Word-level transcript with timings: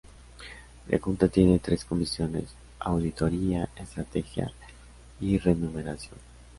La 0.87 0.97
Junta 0.97 1.27
tiene 1.27 1.59
tres 1.59 1.85
comisiones: 1.85 2.45
auditoría, 2.79 3.69
estrategia 3.75 4.51
y 5.19 5.37
remuneración. 5.37 6.17